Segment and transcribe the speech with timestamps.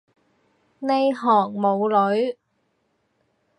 [0.79, 2.35] 呢行冇女